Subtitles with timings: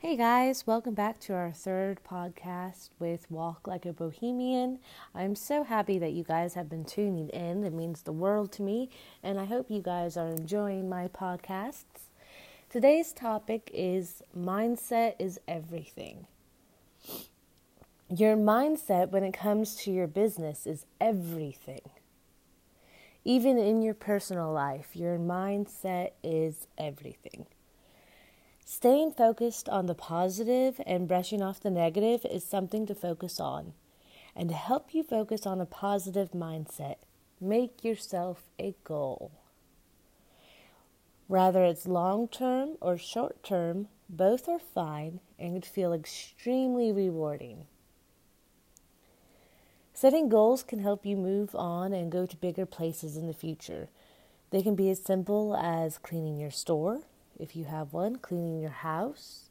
[0.00, 4.78] Hey guys, welcome back to our third podcast with Walk Like a Bohemian.
[5.12, 7.64] I'm so happy that you guys have been tuning in.
[7.64, 8.90] It means the world to me,
[9.24, 12.10] and I hope you guys are enjoying my podcasts.
[12.70, 16.28] Today's topic is mindset is everything.
[18.08, 21.90] Your mindset when it comes to your business is everything.
[23.24, 27.46] Even in your personal life, your mindset is everything.
[28.70, 33.72] Staying focused on the positive and brushing off the negative is something to focus on.
[34.36, 36.96] And to help you focus on a positive mindset,
[37.40, 39.32] make yourself a goal.
[41.28, 47.64] Whether it's long term or short term, both are fine and can feel extremely rewarding.
[49.94, 53.88] Setting goals can help you move on and go to bigger places in the future.
[54.50, 57.00] They can be as simple as cleaning your store,
[57.38, 59.50] if you have one, cleaning your house,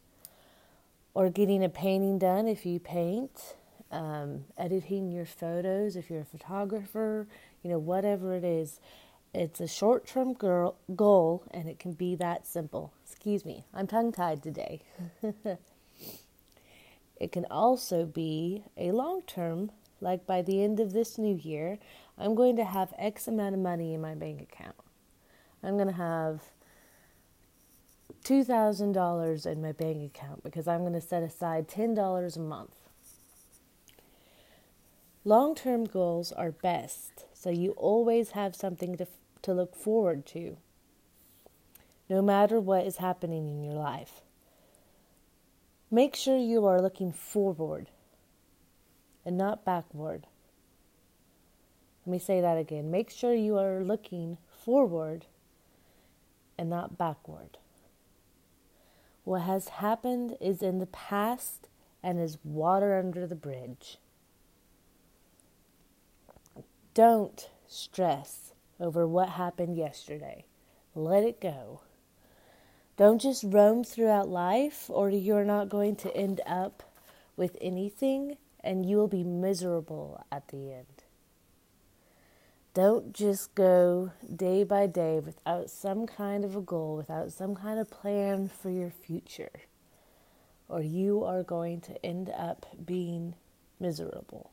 [1.14, 3.55] or getting a painting done if you paint,
[3.91, 7.28] um, editing your photos if you're a photographer,
[7.64, 8.80] you know, whatever it is.
[9.34, 12.94] It's a short term goal and it can be that simple.
[13.06, 14.81] Excuse me, I'm tongue tied today.
[17.17, 21.80] it can also be a long term, like by the end of this new year,
[22.17, 24.75] I'm going to have X amount of money in my bank account.
[25.64, 26.42] I'm going to have
[28.28, 32.75] $2,000 in my bank account because I'm going to set aside $10 a month.
[35.23, 39.08] Long term goals are best, so you always have something to,
[39.44, 40.58] to look forward to,
[42.09, 44.22] no matter what is happening in your life.
[45.89, 47.88] Make sure you are looking forward
[49.25, 50.28] and not backward.
[52.06, 52.91] Let me say that again.
[52.91, 55.25] Make sure you are looking forward
[56.58, 57.58] and not backward.
[59.28, 61.67] What has happened is in the past
[62.02, 63.97] and is water under the bridge.
[66.94, 70.46] Don't stress over what happened yesterday.
[70.96, 71.81] Let it go.
[72.96, 76.84] Don't just roam throughout life, or you're not going to end up
[77.35, 81.03] with anything and you will be miserable at the end.
[82.78, 87.80] Don't just go day by day without some kind of a goal, without some kind
[87.80, 89.50] of plan for your future,
[90.70, 93.34] or you are going to end up being
[93.80, 94.52] miserable.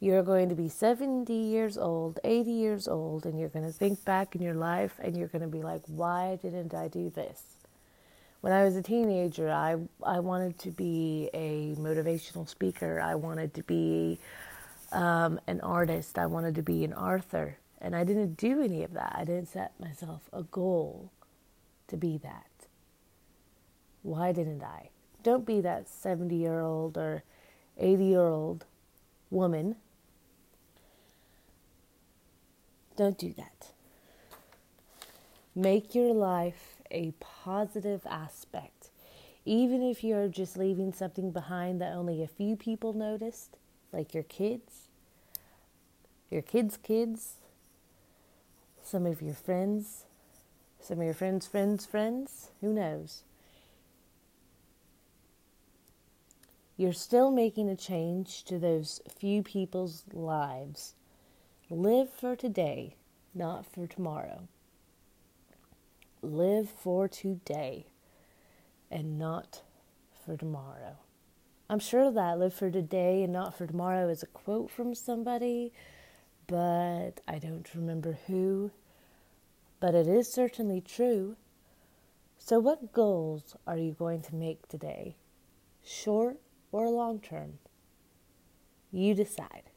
[0.00, 4.04] You're going to be 70 years old, 80 years old, and you're going to think
[4.04, 7.40] back in your life and you're going to be like, why didn't I do this?
[8.42, 13.00] When I was a teenager, I, I wanted to be a motivational speaker.
[13.00, 14.18] I wanted to be
[14.92, 16.18] um, an artist.
[16.18, 17.58] I wanted to be an author.
[17.80, 19.14] And I didn't do any of that.
[19.16, 21.10] I didn't set myself a goal
[21.88, 22.46] to be that.
[24.02, 24.90] Why didn't I?
[25.22, 27.22] Don't be that 70 year old or
[27.78, 28.66] 80 year old
[29.30, 29.76] woman.
[32.96, 33.72] Don't do that.
[35.54, 38.90] Make your life a positive aspect.
[39.44, 43.56] Even if you're just leaving something behind that only a few people noticed,
[43.92, 44.88] like your kids,
[46.30, 47.34] your kids' kids,
[48.82, 50.04] some of your friends,
[50.80, 53.22] some of your friends' friends' friends, who knows?
[56.76, 60.94] You're still making a change to those few people's lives.
[61.68, 62.96] Live for today,
[63.34, 64.48] not for tomorrow.
[66.22, 67.86] Live for today
[68.90, 69.62] and not
[70.24, 70.96] for tomorrow.
[71.70, 75.72] I'm sure that live for today and not for tomorrow is a quote from somebody,
[76.48, 78.72] but I don't remember who.
[79.78, 81.36] But it is certainly true.
[82.38, 85.14] So, what goals are you going to make today?
[85.84, 86.38] Short
[86.72, 87.60] or long term?
[88.90, 89.70] You decide.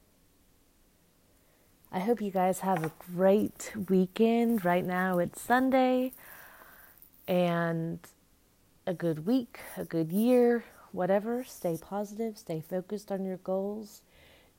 [1.92, 4.66] I hope you guys have a great weekend.
[4.66, 6.14] Right now it's Sunday
[7.28, 8.00] and
[8.88, 14.02] a good week, a good year, whatever, stay positive, stay focused on your goals,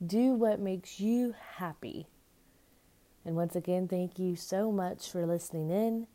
[0.05, 2.07] do what makes you happy.
[3.25, 6.07] And once again, thank you so much for listening in.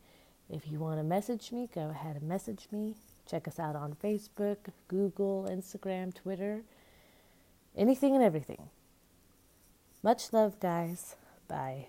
[0.48, 2.94] If you want to message me, go ahead and message me.
[3.28, 4.56] Check us out on Facebook,
[4.88, 6.62] Google, Instagram, Twitter,
[7.76, 8.68] anything and everything.
[10.02, 11.16] Much love, guys.
[11.48, 11.88] Bye.